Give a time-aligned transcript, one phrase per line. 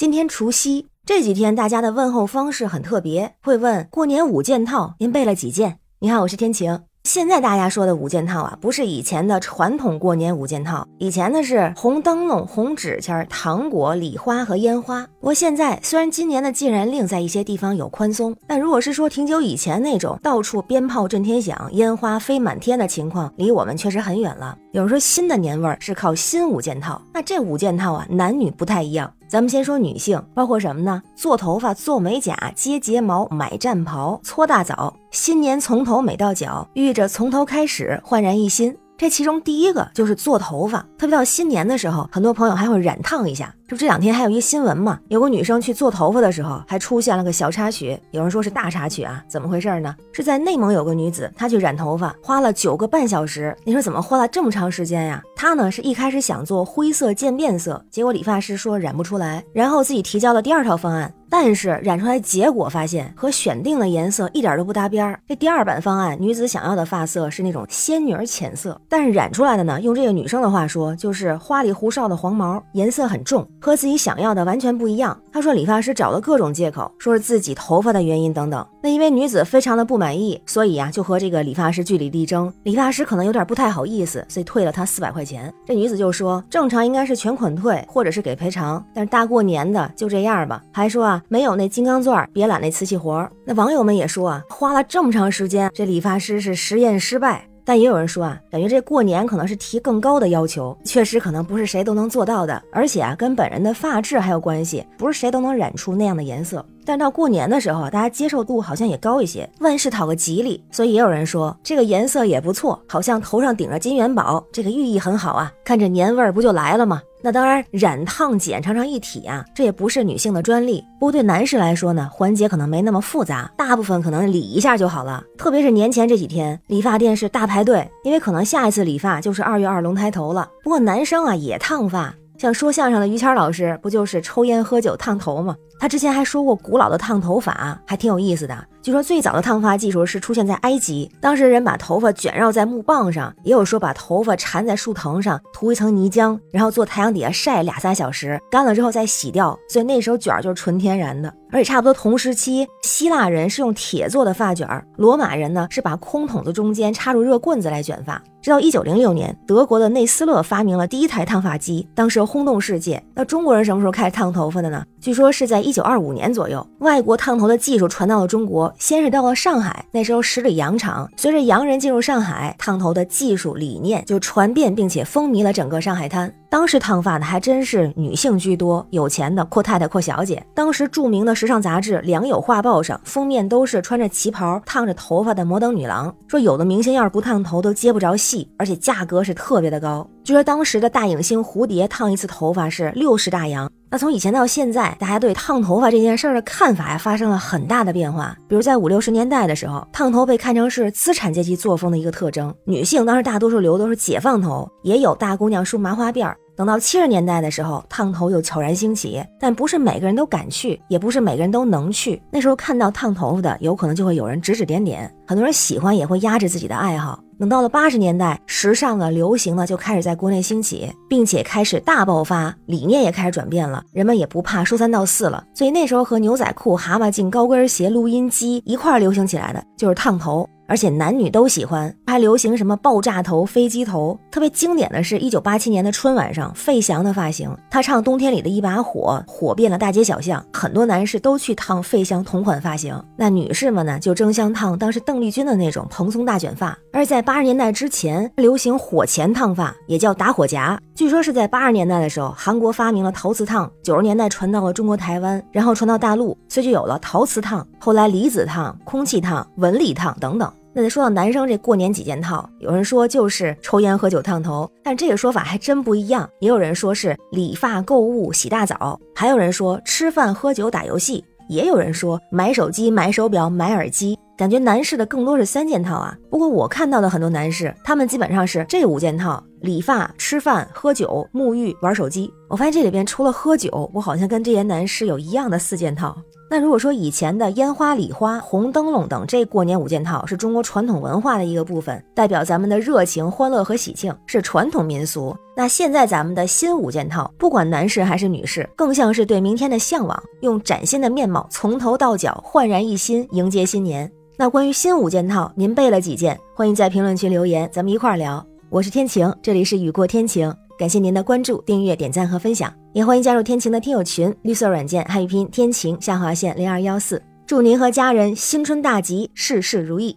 [0.00, 5.76] 今天除夕，这几天大家的问候方式很特别，会问过年五件套，您备了几件？
[5.98, 6.80] 你好，我是天晴。
[7.04, 15.06] 现在大家说的五件套啊，不是以前的传统过年五件套，以前的是红灯笼、红纸钱、糖果、礼花和烟花。
[15.20, 24.56] 不过现在虽然今年的禁燃令在一些地方有宽松，但如果是说挺久以前那种到处鞭炮震天响、烟花飞满天的情况，离我们确实很远了。
[24.72, 29.12] 有人说新的年味儿是靠新五件套，那这五件套啊，男女不太一样。
[29.30, 31.00] 咱们先说女性，包括什么呢？
[31.14, 34.92] 做头发、做美甲、接睫毛、买战袍、搓大澡。
[35.12, 38.76] 新年从头美到脚，遇着从头开始，焕然一新。
[39.00, 43.50] 这其中第一个就是做头发，特别到新年的时候，很多朋友还会染烫一下。
[43.66, 49.96] 就这两天还有一新闻嘛，有个女生去做头发的时候，还出现了个小插曲，有人说是大插曲啊，怎么回事呢？
[50.12, 53.56] 是在内蒙有个女子，她去染头发，花了九个半小时。
[53.64, 55.22] 你说怎么花了这么长时间呀？
[55.34, 65.18] 她呢是一开始想做灰色渐变色，结果理发师说染不出来，然后自己提交了第二套方案，但是染出来结果发现和选定的颜色一点都不搭边儿。
[65.28, 73.46] 这第二版方案，女子想要的发色是那种仙女儿浅色，但是染出来的呢，用这个女生的话说，就是花里胡哨的黄毛，颜色很重。
[73.60, 75.16] 和自己想要的完全不一样。
[75.32, 78.66] 她说理发师找了各种借口，说是自己头发的原因等等。
[78.82, 82.52] 那因为女子非常的不满意，所以呀就和这个理发师据理力争。
[82.64, 85.52] 理发师可能有点不太好意思，所以退了她四百块钱。
[85.66, 90.62] 这女子就说正常应该是全款退，或者是给赔偿，但是大过年的就这样吧。
[90.72, 93.28] 还说啊没有那金刚钻，别揽那瓷器活。
[93.44, 97.46] 那网友们也说啊花了这么长时间，这理发师是实验失败。
[97.62, 106.64] 但也有人说啊，感觉这过年可能是提更高的要求，确实可能不是谁都能做到的，而且啊，跟本人的发质还有关系，不是谁都能染出那样的颜色。
[106.84, 117.00] 但到过年的时候，大家接受度好像也高一些，万事讨个吉利，所以也有人说这个颜色也不错，好像头上顶着金元宝，这个寓意很好啊，看着年味儿不就来了吗？
[117.22, 120.82] 那当然，染烫剪常常一体啊，这也不是女性的专利。
[120.98, 125.22] 不过对男士来说呢，环节可能没那么复杂，大部分可能理一下就好了。
[125.36, 130.48] 特别是年前这几天，理发店是大排队，因为可能下一次理发就是二月二龙抬头了。
[130.62, 135.54] 不过男生啊也烫发，像说相声的于谦老师，不就是抽烟喝酒烫头吗？
[135.78, 138.66] 他之前还说过古老的烫头法，还挺有意思的。
[138.82, 149.58] 据说最早的烫发技术是出现在埃及，当时人把头发卷绕在木棒上，也有说把头发缠在树藤上，涂一层泥浆，然后坐太阳底下晒俩仨小时，干了之后再洗掉。
[149.68, 151.30] 所以那时候卷儿就是纯天然的。
[151.52, 158.22] 而且差不多同时期，希腊人是用铁做的发卷儿，罗马人呢是把空筒子中间插入热棍子来卷发。
[158.40, 163.02] 直到一九零六年，德国的内斯勒发明了第一台烫发机，当时轰动世界。
[163.14, 164.82] 那中国人什么时候开始烫头发的呢？
[165.00, 171.10] 据说是在一九二五年左右，外国烫头的技术传到了中国，先是到了上海，那时候十里洋场。
[171.16, 176.30] 随着洋人进入上海，烫头的技术理念就传遍，并且风靡了整个上海滩。
[176.50, 180.44] 当时烫发的还真是女性居多，有钱的阔太太、阔小姐。
[180.52, 190.06] 当时著名的时尚杂志《良友画报》上封面都是穿着旗袍、烫着头发的摩登女郎，说有的明星要是不烫头都接不着戏，而且价格是特别的高。
[190.24, 193.70] 据说当时的大影星蝴蝶烫一次头发是六十大洋。
[193.92, 198.36] 那从以前到现在，大家对烫头发这件事儿的看法呀发生了很大的变化。
[198.46, 206.36] 比如在五六十年代的时候，烫头被看成是资产阶级作风的一个特征，女性当时大多数留都是解放头，也有大姑娘梳麻花辫儿。
[206.56, 212.22] 等到七十年代的时候，烫头又悄然兴起，但不是每个人都敢去，也不是每个人都能去。
[212.30, 217.18] 那时候看到烫头发的，有可能就会有人指指点点，很多人喜欢也会压制自己的爱好。
[217.40, 225.42] 等到了八十年代，时尚的、流行呢就开始在国内兴起，并且开始大爆发，理念也开始转变了，人们也不怕说三道四了。
[225.54, 230.46] 所以那时候和牛仔裤、蛤蟆镜、高跟鞋、录音机一块流行起来的就是烫头。
[230.70, 234.16] 而且男女都喜欢，还流行什么爆炸头、飞机头。
[234.30, 242.96] 特别经典的是一九八七年的春晚上，费翔的发型，他唱《冬天里的一把火》，火遍了大街小巷，很多男士都去烫费翔同款发型。
[243.16, 246.78] 那女士们呢，就争相烫当时邓丽君的那种蓬松大卷发。
[246.92, 250.80] 而在八十年代之前，流行火钳烫发，也叫打火夹。
[250.94, 260.48] 据说是在八十年代的时候，韩国发明了陶瓷烫，九十年代传到了中国台湾，然后传到大陆，所以就有了陶瓷烫，后来离子烫、空气烫、纹理烫等等。
[260.72, 266.28] 那说到男生这过年几件套，有人说就是抽烟喝酒烫头，但这个说法还真不一样。
[266.38, 274.16] 也有人说是理发购物洗大澡，还有人说吃饭喝酒打游戏，也有人说买手机买手表买耳机。
[274.36, 276.16] 感觉男士的更多是三件套啊。
[276.30, 282.32] 不过我看到的很多男士，他们基本上是这五件套：理发、吃饭、喝酒、沐浴、玩手机。
[282.48, 286.16] 我发现这里边除了喝酒，我好像跟这些男士有一样的四件套。
[286.52, 295.32] 那如果说以前的烟花礼花、红灯笼等这过年五件套是中国传统文化的一个部分，代表咱们的热情、欢乐和喜庆，是传统民俗。
[295.56, 304.10] 那现在咱们的新五件套，不管男士还是女士，更像是对明天的向往，用崭新的面貌，从头到脚焕然一新，迎接新年。
[304.36, 306.36] 那关于新五件套，您备了几件？
[306.52, 308.44] 欢迎在评论区留言，咱们一块儿聊。
[308.70, 310.52] 我是天晴，这里是雨过天晴。
[310.80, 320.16] 感谢您的关注、订阅、点赞和分享，也欢迎加入天晴的听友群，绿色软件汉语拼音天晴下划线零二幺四，祝您和家人新春大吉，事事如意，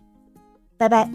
[0.77, 1.11] 拜拜。